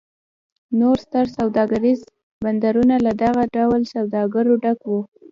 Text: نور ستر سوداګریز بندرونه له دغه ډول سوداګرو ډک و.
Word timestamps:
نور 0.79 0.97
ستر 1.05 1.25
سوداګریز 1.37 1.99
بندرونه 2.43 2.95
له 3.05 3.11
دغه 3.23 3.43
ډول 3.57 3.81
سوداګرو 3.93 4.53
ډک 4.63 4.79
و. 4.89 4.93